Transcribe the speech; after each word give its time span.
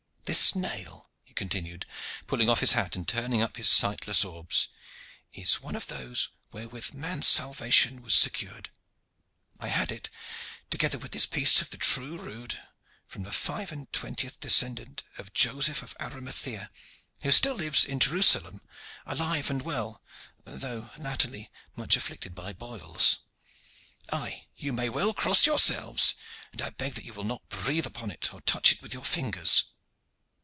This 0.25 0.55
nail," 0.55 1.09
he 1.23 1.33
continued, 1.33 1.85
pulling 2.25 2.47
off 2.49 2.61
his 2.61 2.71
hat 2.71 2.95
and 2.95 3.05
turning 3.05 3.41
up 3.41 3.57
his 3.57 3.67
sightless 3.69 4.23
orbs, 4.23 4.69
"is 5.33 5.59
one 5.59 5.75
of 5.75 5.87
those 5.87 6.29
wherewith 6.53 6.93
man's 6.93 7.27
salvation 7.27 8.01
was 8.01 8.15
secured. 8.15 8.69
I 9.59 9.67
had 9.67 9.91
it, 9.91 10.09
together 10.69 10.97
with 10.97 11.11
this 11.11 11.25
piece 11.25 11.59
of 11.61 11.69
the 11.69 11.77
true 11.77 12.17
rood, 12.17 12.57
from 13.07 13.23
the 13.23 13.33
five 13.33 13.73
and 13.73 13.91
twentieth 13.91 14.39
descendant 14.39 15.03
of 15.17 15.33
Joseph 15.33 15.81
of 15.81 15.97
Arimathea, 15.99 16.71
who 17.23 17.31
still 17.33 17.55
lives 17.55 17.83
in 17.83 17.99
Jerusalem 17.99 18.61
alive 19.05 19.49
and 19.49 19.61
well, 19.63 20.01
though 20.45 20.91
latterly 20.95 21.51
much 21.75 21.97
afflicted 21.97 22.33
by 22.33 22.53
boils. 22.53 23.19
Aye, 24.13 24.47
you 24.55 24.71
may 24.71 24.87
well 24.87 25.13
cross 25.13 25.45
yourselves, 25.45 26.15
and 26.53 26.61
I 26.61 26.69
beg 26.69 26.93
that 26.93 27.03
you 27.03 27.11
will 27.13 27.25
not 27.25 27.49
breathe 27.49 27.85
upon 27.85 28.11
it 28.11 28.33
or 28.33 28.39
touch 28.39 28.71
it 28.71 28.81
with 28.81 28.93
your 28.93 29.03
fingers." 29.03 29.65